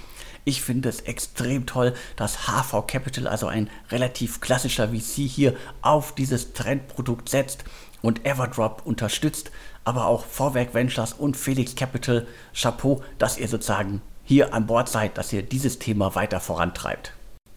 Ich 0.44 0.62
finde 0.62 0.88
es 0.88 1.00
extrem 1.00 1.66
toll, 1.66 1.94
dass 2.16 2.48
HV 2.48 2.86
Capital, 2.86 3.26
also 3.26 3.46
ein 3.46 3.68
relativ 3.90 4.40
klassischer 4.40 4.88
VC, 4.88 5.28
hier 5.28 5.54
auf 5.82 6.14
dieses 6.14 6.52
Trendprodukt 6.52 7.28
setzt 7.28 7.64
und 8.02 8.24
Everdrop 8.24 8.82
unterstützt, 8.84 9.50
aber 9.84 10.06
auch 10.06 10.24
Vorwerk 10.24 10.74
Ventures 10.74 11.12
und 11.12 11.36
Felix 11.36 11.74
Capital. 11.74 12.26
Chapeau, 12.54 13.02
dass 13.18 13.38
ihr 13.38 13.48
sozusagen 13.48 14.00
hier 14.24 14.54
an 14.54 14.66
Bord 14.66 14.88
seid, 14.88 15.18
dass 15.18 15.32
ihr 15.32 15.42
dieses 15.42 15.78
Thema 15.78 16.14
weiter 16.14 16.40
vorantreibt. 16.40 17.12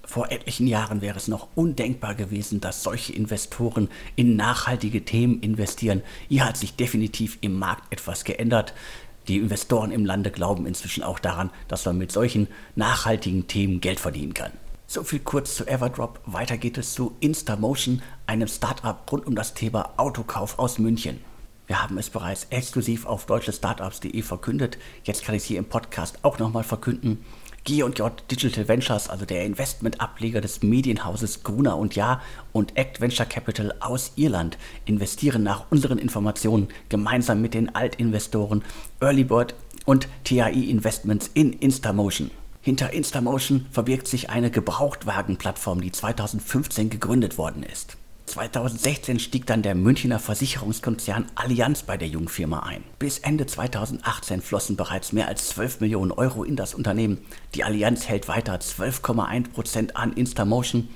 Vor 0.05 0.31
etlichen 0.31 0.67
Jahren 0.67 1.01
wäre 1.01 1.17
es 1.17 1.27
noch 1.27 1.47
undenkbar 1.55 2.13
gewesen, 2.13 2.59
dass 2.59 2.83
solche 2.83 3.13
Investoren 3.13 3.89
in 4.15 4.35
nachhaltige 4.35 5.05
Themen 5.05 5.39
investieren. 5.41 6.03
Hier 6.27 6.45
hat 6.45 6.57
sich 6.57 6.75
definitiv 6.75 7.37
im 7.41 7.57
Markt 7.57 7.91
etwas 7.91 8.23
geändert. 8.23 8.73
Die 9.27 9.37
Investoren 9.37 9.91
im 9.91 10.05
Lande 10.05 10.31
glauben 10.31 10.65
inzwischen 10.65 11.03
auch 11.03 11.19
daran, 11.19 11.49
dass 11.67 11.85
man 11.85 11.97
mit 11.97 12.11
solchen 12.11 12.47
nachhaltigen 12.75 13.47
Themen 13.47 13.79
Geld 13.79 13.99
verdienen 13.99 14.33
kann. 14.33 14.51
So 14.85 15.03
viel 15.03 15.19
kurz 15.19 15.55
zu 15.55 15.65
Everdrop. 15.65 16.19
Weiter 16.25 16.57
geht 16.57 16.77
es 16.77 16.93
zu 16.93 17.15
Instamotion, 17.19 18.01
einem 18.27 18.47
Startup 18.47 18.99
rund 19.11 19.25
um 19.25 19.35
das 19.35 19.53
Thema 19.53 19.93
Autokauf 19.97 20.59
aus 20.59 20.77
München. 20.77 21.19
Wir 21.65 21.81
haben 21.81 21.97
es 21.97 22.09
bereits 22.09 22.47
exklusiv 22.49 23.05
auf 23.05 23.25
deutschestartups.de 23.25 24.21
verkündet. 24.21 24.77
Jetzt 25.05 25.23
kann 25.23 25.33
ich 25.35 25.43
es 25.43 25.47
hier 25.47 25.59
im 25.59 25.65
Podcast 25.65 26.19
auch 26.23 26.37
nochmal 26.37 26.63
verkünden. 26.63 27.23
G&J 27.65 28.11
Digital 28.29 28.67
Ventures, 28.67 29.09
also 29.09 29.25
der 29.25 29.45
Investmentableger 29.45 30.41
des 30.41 30.63
Medienhauses 30.63 31.43
Gruner 31.43 31.77
und 31.77 31.95
Ja 31.95 32.21
und 32.51 32.75
Act 32.75 32.99
Venture 32.99 33.25
Capital 33.25 33.73
aus 33.79 34.11
Irland, 34.17 34.57
investieren 34.85 35.43
nach 35.43 35.71
unseren 35.71 35.97
Informationen 35.97 36.67
gemeinsam 36.89 37.41
mit 37.41 37.53
den 37.53 37.73
Altinvestoren 37.73 38.63
Earlybird 38.99 39.55
und 39.85 40.09
TAI 40.25 40.51
Investments 40.51 41.31
in 41.33 41.53
Instamotion. 41.53 42.31
Hinter 42.61 42.91
Instamotion 42.91 43.65
verbirgt 43.71 44.07
sich 44.07 44.29
eine 44.29 44.51
Gebrauchtwagenplattform, 44.51 45.81
die 45.81 45.91
2015 45.91 46.89
gegründet 46.89 47.37
worden 47.37 47.63
ist. 47.63 47.97
2016 48.25 49.19
stieg 49.19 49.45
dann 49.45 49.61
der 49.61 49.75
Münchner 49.75 50.17
Versicherungskonzern 50.17 51.25
Allianz 51.35 51.83
bei 51.83 51.97
der 51.97 52.07
Jungfirma 52.07 52.61
ein. 52.61 52.83
Bis 52.97 53.19
Ende 53.19 53.45
2018 53.45 54.41
flossen 54.41 54.75
bereits 54.75 55.11
mehr 55.11 55.27
als 55.27 55.49
12 55.49 55.81
Millionen 55.81 56.11
Euro 56.11 56.43
in 56.43 56.55
das 56.55 56.73
Unternehmen. 56.73 57.19
Die 57.53 57.63
Allianz 57.63 58.07
hält 58.07 58.27
weiter 58.27 58.55
12,1% 58.55 59.93
an 59.93 60.13
Instamotion. 60.13 60.89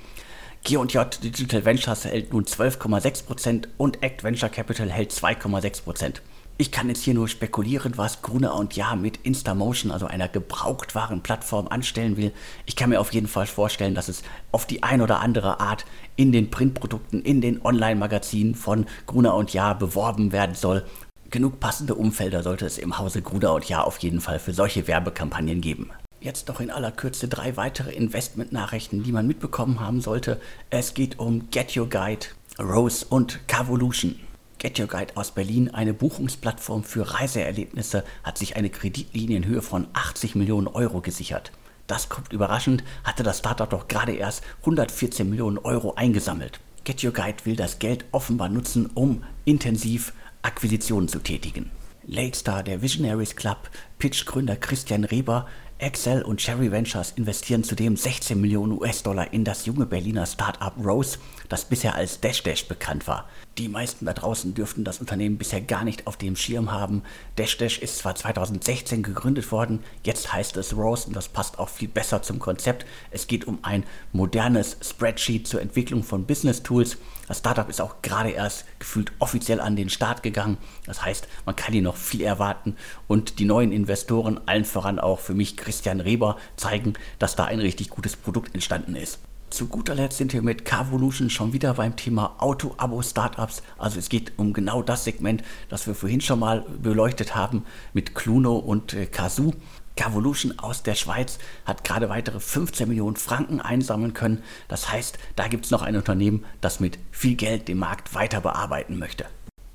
G&J 0.64 1.22
Digital 1.22 1.64
Ventures 1.64 2.04
hält 2.04 2.32
nun 2.32 2.44
12,6% 2.44 3.68
und 3.76 4.02
Act 4.02 4.24
Venture 4.24 4.48
Capital 4.48 4.90
hält 4.90 5.12
2,6%. 5.12 6.20
Ich 6.60 6.72
kann 6.72 6.88
jetzt 6.88 7.04
hier 7.04 7.14
nur 7.14 7.28
spekulieren, 7.28 7.92
was 7.98 8.20
Gruner 8.20 8.56
und 8.56 8.74
Ja 8.74 8.96
mit 8.96 9.18
Instamotion, 9.18 9.92
also 9.92 10.06
einer 10.06 10.26
Gebrauchtwarenplattform, 10.26 11.68
anstellen 11.68 12.16
will. 12.16 12.32
Ich 12.66 12.74
kann 12.74 12.90
mir 12.90 13.00
auf 13.00 13.12
jeden 13.12 13.28
Fall 13.28 13.46
vorstellen, 13.46 13.94
dass 13.94 14.08
es 14.08 14.24
auf 14.50 14.66
die 14.66 14.82
ein 14.82 15.00
oder 15.00 15.20
andere 15.20 15.60
Art 15.60 15.86
in 16.16 16.32
den 16.32 16.50
Printprodukten, 16.50 17.22
in 17.22 17.40
den 17.40 17.64
Online-Magazinen 17.64 18.56
von 18.56 18.86
Gruner 19.06 19.36
und 19.36 19.52
Ja 19.52 19.72
beworben 19.72 20.32
werden 20.32 20.56
soll. 20.56 20.84
Genug 21.30 21.60
passende 21.60 21.94
Umfelder 21.94 22.42
sollte 22.42 22.66
es 22.66 22.76
im 22.76 22.98
Hause 22.98 23.22
Gruner 23.22 23.54
und 23.54 23.68
Ja 23.68 23.84
auf 23.84 23.98
jeden 23.98 24.20
Fall 24.20 24.40
für 24.40 24.52
solche 24.52 24.88
Werbekampagnen 24.88 25.60
geben. 25.60 25.90
Jetzt 26.20 26.48
noch 26.48 26.58
in 26.58 26.72
aller 26.72 26.90
Kürze 26.90 27.28
drei 27.28 27.56
weitere 27.56 27.92
Investmentnachrichten, 27.92 29.04
die 29.04 29.12
man 29.12 29.28
mitbekommen 29.28 29.78
haben 29.78 30.00
sollte. 30.00 30.40
Es 30.70 30.94
geht 30.94 31.20
um 31.20 31.48
Get 31.52 31.76
Your 31.76 31.88
Guide, 31.88 32.26
Rose 32.58 33.06
und 33.08 33.46
Carvolution. 33.46 34.18
Get 34.58 34.80
Your 34.80 34.88
Guide 34.88 35.16
aus 35.16 35.30
Berlin, 35.30 35.72
eine 35.72 35.94
Buchungsplattform 35.94 36.82
für 36.82 37.14
Reiseerlebnisse, 37.14 38.02
hat 38.24 38.38
sich 38.38 38.56
eine 38.56 38.70
Kreditlinie 38.70 39.36
in 39.36 39.46
Höhe 39.46 39.62
von 39.62 39.86
80 39.92 40.34
Millionen 40.34 40.66
Euro 40.66 41.00
gesichert. 41.00 41.52
Das 41.86 42.08
kommt 42.08 42.32
überraschend, 42.32 42.82
hatte 43.04 43.22
das 43.22 43.38
Startup 43.38 43.70
doch 43.70 43.86
gerade 43.86 44.12
erst 44.12 44.42
114 44.60 45.30
Millionen 45.30 45.58
Euro 45.58 45.94
eingesammelt. 45.94 46.58
Get 46.82 47.04
Your 47.04 47.12
Guide 47.12 47.44
will 47.44 47.54
das 47.54 47.78
Geld 47.78 48.04
offenbar 48.10 48.48
nutzen, 48.48 48.90
um 48.94 49.22
intensiv 49.44 50.12
Akquisitionen 50.42 51.08
zu 51.08 51.20
tätigen. 51.20 51.70
Lakestar, 52.04 52.62
der 52.62 52.82
Visionaries 52.82 53.36
Club, 53.36 53.70
Pitch-Gründer 53.98 54.56
Christian 54.56 55.04
Reber, 55.04 55.46
Excel 55.80 56.22
und 56.22 56.40
Cherry 56.40 56.72
Ventures 56.72 57.12
investieren 57.12 57.62
zudem 57.62 57.96
16 57.96 58.40
Millionen 58.40 58.72
US-Dollar 58.72 59.32
in 59.32 59.44
das 59.44 59.64
junge 59.64 59.86
Berliner 59.86 60.26
Startup 60.26 60.72
Rose, 60.84 61.18
das 61.48 61.66
bisher 61.66 61.94
als 61.94 62.18
Dash 62.20 62.42
Dash 62.42 62.66
bekannt 62.66 63.06
war. 63.06 63.28
Die 63.58 63.68
meisten 63.68 64.04
da 64.04 64.12
draußen 64.12 64.54
dürften 64.54 64.82
das 64.82 64.98
Unternehmen 64.98 65.38
bisher 65.38 65.60
gar 65.60 65.84
nicht 65.84 66.08
auf 66.08 66.16
dem 66.16 66.34
Schirm 66.34 66.72
haben. 66.72 67.04
Dash 67.36 67.56
Dash 67.58 67.78
ist 67.78 67.98
zwar 67.98 68.16
2016 68.16 69.04
gegründet 69.04 69.52
worden, 69.52 69.84
jetzt 70.02 70.32
heißt 70.32 70.56
es 70.56 70.76
Rose 70.76 71.06
und 71.06 71.14
das 71.14 71.28
passt 71.28 71.60
auch 71.60 71.68
viel 71.68 71.88
besser 71.88 72.22
zum 72.22 72.40
Konzept. 72.40 72.84
Es 73.12 73.28
geht 73.28 73.46
um 73.46 73.60
ein 73.62 73.84
modernes 74.12 74.78
Spreadsheet 74.82 75.46
zur 75.46 75.62
Entwicklung 75.62 76.02
von 76.02 76.26
Business 76.26 76.64
Tools. 76.64 76.96
Das 77.28 77.38
Startup 77.38 77.68
ist 77.68 77.80
auch 77.80 78.02
gerade 78.02 78.30
erst 78.30 78.64
gefühlt 78.78 79.12
offiziell 79.18 79.60
an 79.60 79.76
den 79.76 79.90
Start 79.90 80.22
gegangen. 80.22 80.56
Das 80.86 81.04
heißt, 81.04 81.28
man 81.44 81.54
kann 81.54 81.72
hier 81.72 81.82
noch 81.82 81.96
viel 81.96 82.22
erwarten 82.22 82.74
und 83.06 83.38
die 83.38 83.44
neuen 83.44 83.70
Investoren, 83.70 84.40
allen 84.46 84.64
voran 84.64 84.98
auch 84.98 85.20
für 85.20 85.34
mich 85.34 85.56
Christian 85.68 86.00
Reber, 86.00 86.38
zeigen, 86.56 86.94
dass 87.18 87.36
da 87.36 87.44
ein 87.44 87.60
richtig 87.60 87.90
gutes 87.90 88.16
Produkt 88.16 88.54
entstanden 88.54 88.96
ist. 88.96 89.18
Zu 89.50 89.66
guter 89.66 89.94
Letzt 89.94 90.16
sind 90.16 90.32
wir 90.32 90.40
mit 90.40 90.64
Carvolution 90.64 91.28
schon 91.28 91.52
wieder 91.52 91.74
beim 91.74 91.94
Thema 91.94 92.36
Auto-Abo-Startups. 92.38 93.62
Also 93.76 93.98
es 93.98 94.08
geht 94.08 94.32
um 94.38 94.54
genau 94.54 94.80
das 94.80 95.04
Segment, 95.04 95.44
das 95.68 95.86
wir 95.86 95.94
vorhin 95.94 96.22
schon 96.22 96.38
mal 96.38 96.64
beleuchtet 96.82 97.34
haben 97.34 97.66
mit 97.92 98.14
Cluno 98.14 98.56
und 98.56 98.94
äh, 98.94 99.04
Kazoo. 99.04 99.52
Carvolution 99.94 100.58
aus 100.58 100.82
der 100.82 100.94
Schweiz 100.94 101.38
hat 101.66 101.84
gerade 101.84 102.08
weitere 102.08 102.40
15 102.40 102.88
Millionen 102.88 103.16
Franken 103.16 103.60
einsammeln 103.60 104.14
können. 104.14 104.42
Das 104.68 104.90
heißt, 104.90 105.18
da 105.36 105.48
gibt 105.48 105.66
es 105.66 105.70
noch 105.70 105.82
ein 105.82 105.96
Unternehmen, 105.96 106.46
das 106.62 106.80
mit 106.80 106.98
viel 107.10 107.34
Geld 107.34 107.68
den 107.68 107.78
Markt 107.78 108.14
weiter 108.14 108.40
bearbeiten 108.40 108.98
möchte. 108.98 109.26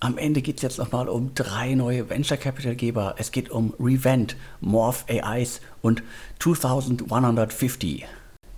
Am 0.04 0.18
Ende 0.18 0.42
geht 0.42 0.58
es 0.58 0.64
jetzt 0.64 0.80
nochmal 0.80 1.08
um 1.08 1.34
drei 1.34 1.76
neue 1.76 2.10
Venture 2.10 2.36
Capital 2.36 2.76
Geber. 2.76 3.16
Es 3.20 3.32
geht 3.32 3.50
um 3.50 3.74
Revent, 3.80 4.36
Morph 4.60 5.06
AIs 5.08 5.62
und 5.82 6.04
2150. 6.40 8.06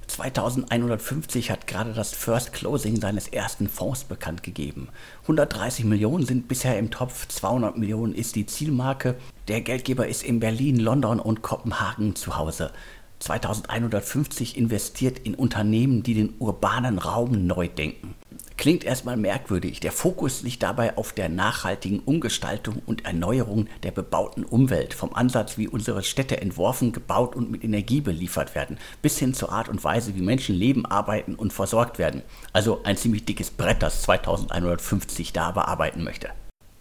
2150 0.07 1.51
hat 1.51 1.67
gerade 1.67 1.93
das 1.93 2.13
First 2.13 2.51
Closing 2.51 2.99
seines 2.99 3.27
ersten 3.27 3.69
Fonds 3.69 4.05
bekannt 4.05 4.41
gegeben. 4.41 4.89
130 5.21 5.85
Millionen 5.85 6.25
sind 6.25 6.47
bisher 6.47 6.79
im 6.79 6.89
Topf, 6.89 7.27
200 7.27 7.77
Millionen 7.77 8.15
ist 8.15 8.35
die 8.35 8.47
Zielmarke. 8.47 9.13
Der 9.47 9.61
Geldgeber 9.61 10.07
ist 10.07 10.23
in 10.23 10.39
Berlin, 10.39 10.77
London 10.79 11.19
und 11.19 11.43
Kopenhagen 11.43 12.15
zu 12.15 12.37
Hause. 12.37 12.71
2150 13.19 14.57
investiert 14.57 15.19
in 15.19 15.35
Unternehmen, 15.35 16.01
die 16.01 16.15
den 16.15 16.33
urbanen 16.39 16.97
Raum 16.97 17.45
neu 17.45 17.67
denken. 17.67 18.15
Klingt 18.65 18.83
erstmal 18.83 19.15
merkwürdig. 19.15 19.79
Der 19.79 19.91
Fokus 19.91 20.41
liegt 20.41 20.63
dabei 20.63 20.97
auf 20.97 21.13
der 21.13 21.29
nachhaltigen 21.29 21.99
Umgestaltung 21.99 22.81
und 22.87 23.05
Erneuerung 23.05 23.67
der 23.83 23.91
bebauten 23.91 24.43
Umwelt. 24.43 24.95
Vom 24.95 25.13
Ansatz, 25.13 25.59
wie 25.59 25.67
unsere 25.67 26.01
Städte 26.01 26.41
entworfen, 26.41 26.91
gebaut 26.91 27.35
und 27.35 27.51
mit 27.51 27.63
Energie 27.63 28.01
beliefert 28.01 28.55
werden, 28.55 28.79
bis 29.03 29.19
hin 29.19 29.35
zur 29.35 29.51
Art 29.51 29.69
und 29.69 29.83
Weise, 29.83 30.15
wie 30.15 30.21
Menschen 30.23 30.55
leben, 30.55 30.87
arbeiten 30.87 31.35
und 31.35 31.53
versorgt 31.53 31.99
werden. 31.99 32.23
Also 32.53 32.81
ein 32.85 32.97
ziemlich 32.97 33.23
dickes 33.23 33.51
Brett, 33.51 33.83
das 33.83 34.01
2150 34.01 35.31
da 35.31 35.51
bearbeiten 35.51 36.03
möchte. 36.03 36.29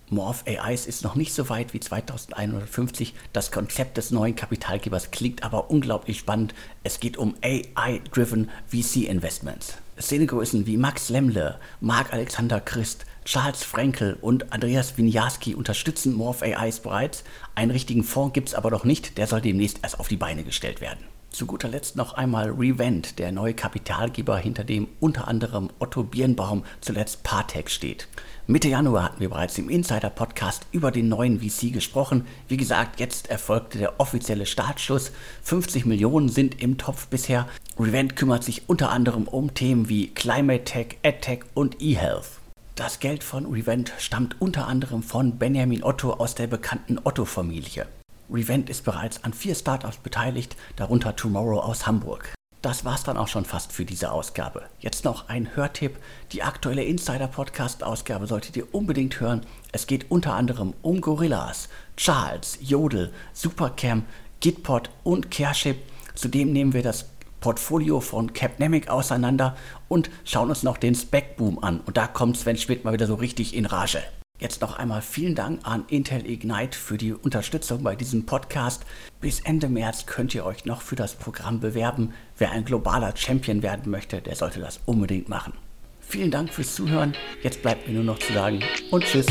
Morph 0.08 0.42
AIs 0.46 0.86
ist 0.86 1.04
noch 1.04 1.16
nicht 1.16 1.34
so 1.34 1.50
weit 1.50 1.74
wie 1.74 1.80
2150. 1.80 3.12
Das 3.34 3.52
Konzept 3.52 3.98
des 3.98 4.10
neuen 4.10 4.36
Kapitalgebers 4.36 5.10
klingt 5.10 5.42
aber 5.42 5.68
unglaublich 5.68 6.18
spannend. 6.18 6.54
Es 6.82 6.98
geht 6.98 7.18
um 7.18 7.34
AI-driven 7.42 8.48
VC-Investments. 8.68 9.83
Szenegrößen 10.00 10.66
wie 10.66 10.76
Max 10.76 11.08
Lemmle, 11.08 11.58
Marc-Alexander 11.80 12.60
Christ, 12.60 13.06
Charles 13.24 13.62
Frenkel 13.62 14.18
und 14.20 14.52
Andreas 14.52 14.98
Winiarski 14.98 15.54
unterstützen 15.54 16.14
Morph 16.14 16.42
AIs 16.42 16.80
bereits. 16.80 17.24
Einen 17.54 17.70
richtigen 17.70 18.02
Fonds 18.02 18.34
gibt 18.34 18.48
es 18.48 18.54
aber 18.54 18.70
noch 18.70 18.84
nicht, 18.84 19.18
der 19.18 19.26
soll 19.26 19.40
demnächst 19.40 19.80
erst 19.82 20.00
auf 20.00 20.08
die 20.08 20.16
Beine 20.16 20.44
gestellt 20.44 20.80
werden. 20.80 21.04
Zu 21.34 21.46
guter 21.46 21.66
Letzt 21.66 21.96
noch 21.96 22.12
einmal 22.12 22.50
Revent, 22.50 23.18
der 23.18 23.32
neue 23.32 23.54
Kapitalgeber, 23.54 24.38
hinter 24.38 24.62
dem 24.62 24.86
unter 25.00 25.26
anderem 25.26 25.68
Otto 25.80 26.04
Birnbaum 26.04 26.62
zuletzt 26.80 27.24
Partec 27.24 27.70
steht. 27.70 28.06
Mitte 28.46 28.68
Januar 28.68 29.02
hatten 29.02 29.18
wir 29.18 29.30
bereits 29.30 29.58
im 29.58 29.68
Insider-Podcast 29.68 30.68
über 30.70 30.92
den 30.92 31.08
neuen 31.08 31.40
VC 31.40 31.72
gesprochen. 31.72 32.24
Wie 32.46 32.56
gesagt, 32.56 33.00
jetzt 33.00 33.30
erfolgte 33.30 33.78
der 33.78 33.98
offizielle 33.98 34.46
Startschuss. 34.46 35.10
50 35.42 35.86
Millionen 35.86 36.28
sind 36.28 36.62
im 36.62 36.78
Topf 36.78 37.08
bisher. 37.08 37.48
Revent 37.80 38.14
kümmert 38.14 38.44
sich 38.44 38.68
unter 38.68 38.90
anderem 38.90 39.26
um 39.26 39.54
Themen 39.54 39.88
wie 39.88 40.14
Climate 40.14 40.62
Tech, 40.62 40.98
EdTech 41.02 41.40
und 41.54 41.82
eHealth. 41.82 42.38
Das 42.76 43.00
Geld 43.00 43.24
von 43.24 43.46
Revent 43.46 43.92
stammt 43.98 44.40
unter 44.40 44.68
anderem 44.68 45.02
von 45.02 45.36
Benjamin 45.36 45.82
Otto 45.82 46.12
aus 46.12 46.36
der 46.36 46.46
bekannten 46.46 47.00
Otto-Familie. 47.02 47.88
Revent 48.30 48.70
ist 48.70 48.84
bereits 48.84 49.22
an 49.24 49.32
vier 49.32 49.54
Startups 49.54 49.98
beteiligt, 49.98 50.56
darunter 50.76 51.16
Tomorrow 51.16 51.60
aus 51.60 51.86
Hamburg. 51.86 52.34
Das 52.64 52.86
war's 52.86 53.04
dann 53.04 53.18
auch 53.18 53.28
schon 53.28 53.44
fast 53.44 53.72
für 53.72 53.84
diese 53.84 54.10
Ausgabe. 54.10 54.62
Jetzt 54.80 55.04
noch 55.04 55.28
ein 55.28 55.54
Hörtipp. 55.54 55.98
Die 56.32 56.42
aktuelle 56.42 56.82
Insider-Podcast-Ausgabe 56.84 58.26
solltet 58.26 58.56
ihr 58.56 58.74
unbedingt 58.74 59.20
hören. 59.20 59.42
Es 59.72 59.86
geht 59.86 60.10
unter 60.10 60.32
anderem 60.32 60.72
um 60.80 61.02
Gorillas, 61.02 61.68
Charles, 61.98 62.56
Jodel, 62.62 63.12
Supercam, 63.34 64.06
Gitpod 64.40 64.88
und 65.02 65.30
Careship. 65.30 65.76
Zudem 66.14 66.54
nehmen 66.54 66.72
wir 66.72 66.82
das 66.82 67.10
Portfolio 67.40 68.00
von 68.00 68.32
Capnemic 68.32 68.88
auseinander 68.88 69.58
und 69.88 70.08
schauen 70.24 70.48
uns 70.48 70.62
noch 70.62 70.78
den 70.78 70.94
Spec-Boom 70.94 71.62
an. 71.62 71.80
Und 71.80 71.98
da 71.98 72.06
kommt 72.06 72.38
Sven 72.38 72.56
Schmidt 72.56 72.82
mal 72.82 72.94
wieder 72.94 73.06
so 73.06 73.16
richtig 73.16 73.54
in 73.54 73.66
Rage. 73.66 74.02
Jetzt 74.40 74.60
noch 74.60 74.76
einmal 74.76 75.00
vielen 75.00 75.36
Dank 75.36 75.60
an 75.62 75.84
Intel 75.86 76.28
Ignite 76.28 76.76
für 76.76 76.98
die 76.98 77.12
Unterstützung 77.12 77.84
bei 77.84 77.94
diesem 77.94 78.26
Podcast. 78.26 78.84
Bis 79.20 79.38
Ende 79.38 79.68
März 79.68 80.06
könnt 80.06 80.34
ihr 80.34 80.44
euch 80.44 80.64
noch 80.64 80.82
für 80.82 80.96
das 80.96 81.14
Programm 81.14 81.60
bewerben. 81.60 82.12
Wer 82.36 82.50
ein 82.50 82.64
globaler 82.64 83.16
Champion 83.16 83.62
werden 83.62 83.92
möchte, 83.92 84.20
der 84.20 84.34
sollte 84.34 84.58
das 84.58 84.80
unbedingt 84.86 85.28
machen. 85.28 85.52
Vielen 86.00 86.32
Dank 86.32 86.52
fürs 86.52 86.74
Zuhören. 86.74 87.14
Jetzt 87.42 87.62
bleibt 87.62 87.86
mir 87.86 87.94
nur 87.94 88.04
noch 88.04 88.18
zu 88.18 88.32
sagen 88.32 88.60
und 88.90 89.04
tschüss. 89.04 89.26